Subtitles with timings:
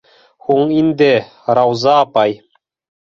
[0.47, 1.11] Һуң инде,
[1.59, 2.37] Рауза апай...